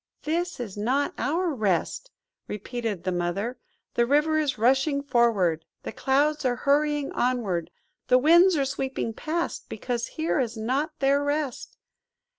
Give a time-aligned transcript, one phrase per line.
[0.23, 2.09] "This is not our Rest!"
[2.47, 3.59] repeated the Mother.
[3.93, 7.69] "The river is rushing forward; the clouds are hurrying onward;
[8.07, 11.77] the winds are sweeping past, because here is not their Rest.